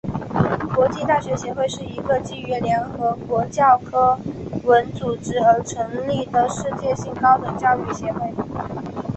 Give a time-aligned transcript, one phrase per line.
[0.73, 4.17] 国际大学协会是一个基于联合国教科
[4.63, 8.33] 文组织而成立的世界性高等教育协会。